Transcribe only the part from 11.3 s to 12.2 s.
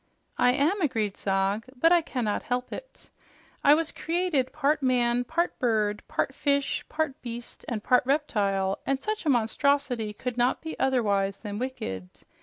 than wicked.